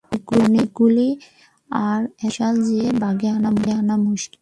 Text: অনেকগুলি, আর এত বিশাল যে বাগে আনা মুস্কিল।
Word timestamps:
অনেকগুলি, 0.39 1.09
আর 1.85 2.01
এত 2.05 2.11
বিশাল 2.21 2.53
যে 2.67 2.81
বাগে 3.01 3.27
আনা 3.79 3.95
মুস্কিল। 4.05 4.39